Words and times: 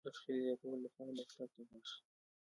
د 0.05 0.07
ټوخي 0.15 0.33
د 0.35 0.39
زیاتوالي 0.45 0.79
لپاره 0.85 1.09
ډاکټر 1.17 1.47
ته 1.53 1.59
لاړ 1.69 1.83
شئ 1.91 2.01